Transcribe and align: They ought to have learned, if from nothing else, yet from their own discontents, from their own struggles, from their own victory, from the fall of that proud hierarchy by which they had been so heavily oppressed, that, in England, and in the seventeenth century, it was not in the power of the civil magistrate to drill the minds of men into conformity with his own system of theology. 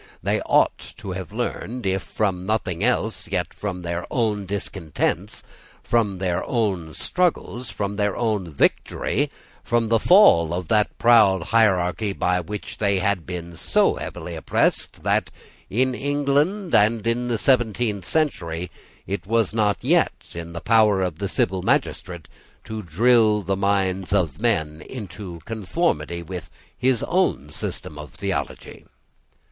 They 0.23 0.41
ought 0.47 0.79
to 0.97 1.11
have 1.11 1.31
learned, 1.31 1.85
if 1.85 2.01
from 2.01 2.43
nothing 2.43 2.83
else, 2.83 3.27
yet 3.31 3.53
from 3.53 3.83
their 3.83 4.07
own 4.09 4.47
discontents, 4.47 5.43
from 5.83 6.17
their 6.17 6.43
own 6.43 6.95
struggles, 6.95 7.69
from 7.69 7.97
their 7.97 8.17
own 8.17 8.49
victory, 8.49 9.29
from 9.63 9.89
the 9.89 9.99
fall 9.99 10.55
of 10.55 10.69
that 10.69 10.97
proud 10.97 11.43
hierarchy 11.43 12.13
by 12.13 12.39
which 12.39 12.79
they 12.79 12.97
had 12.97 13.27
been 13.27 13.53
so 13.55 13.93
heavily 13.93 14.33
oppressed, 14.35 15.03
that, 15.03 15.29
in 15.69 15.93
England, 15.93 16.73
and 16.73 17.05
in 17.05 17.27
the 17.27 17.37
seventeenth 17.37 18.03
century, 18.07 18.71
it 19.05 19.27
was 19.27 19.53
not 19.53 19.83
in 19.85 20.53
the 20.53 20.61
power 20.65 21.03
of 21.03 21.19
the 21.19 21.27
civil 21.27 21.61
magistrate 21.61 22.27
to 22.63 22.81
drill 22.81 23.43
the 23.43 23.55
minds 23.55 24.13
of 24.13 24.41
men 24.41 24.81
into 24.81 25.41
conformity 25.45 26.23
with 26.23 26.49
his 26.75 27.03
own 27.03 27.51
system 27.51 27.99
of 27.99 28.15
theology. 28.15 28.85